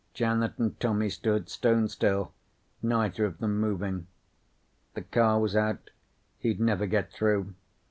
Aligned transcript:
Janet 0.15 0.57
and 0.57 0.79
Tommy 0.79 1.11
stood 1.11 1.47
stone 1.47 1.87
still, 1.87 2.33
neither 2.81 3.23
of 3.23 3.37
them 3.37 3.59
moving. 3.59 4.07
The 4.95 5.03
car 5.03 5.39
was 5.39 5.55
out. 5.55 5.91
He'd 6.39 6.59
never 6.59 6.87
get 6.87 7.11
through. 7.11 7.53